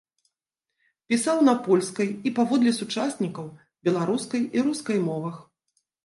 Пісаў 1.11 1.37
на 1.49 1.53
польскай 1.67 2.07
і, 2.29 2.31
паводле 2.39 2.71
сучаснікаў, 2.77 3.45
беларускай 3.89 4.41
і 4.57 4.63
рускай 4.69 4.97
мовах. 5.09 5.35